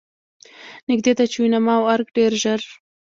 نږدې 0.89 1.11
ده 1.17 1.25
چې 1.31 1.37
یوناما 1.41 1.73
او 1.79 1.83
ارګ 1.93 2.07
ډېر 2.17 2.31
ژر. 2.41 2.61